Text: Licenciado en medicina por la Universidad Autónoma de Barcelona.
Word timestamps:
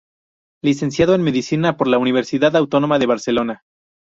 Licenciado 0.63 1.13
en 1.13 1.21
medicina 1.21 1.77
por 1.77 1.87
la 1.87 1.99
Universidad 1.99 2.55
Autónoma 2.55 2.97
de 2.97 3.05
Barcelona. 3.05 3.61